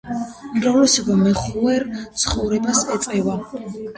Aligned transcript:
უმრავლესობა 0.59 1.17
მეხეურ 1.19 1.85
ცხოვრებას 2.23 2.81
ეწევა. 2.97 3.39